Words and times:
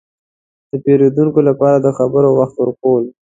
–د 0.69 0.71
پېرودونکو 0.83 1.39
لپاره 1.49 1.77
د 1.79 1.87
خبرو 1.97 2.29
وخت 2.39 2.55
ورکول. 2.59 3.03